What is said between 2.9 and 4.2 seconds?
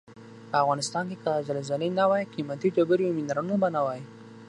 او منرالونه به نه وای.